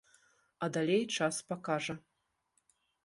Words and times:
А 0.67 0.69
далей 0.77 1.03
час 1.17 1.35
пакажа. 1.53 1.95